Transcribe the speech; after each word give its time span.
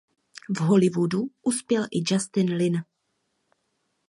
V 0.49 0.59
Hollywoodu 0.59 1.21
uspěl 1.41 1.83
i 1.91 2.13
Justin 2.13 2.53
Lin. 2.53 2.83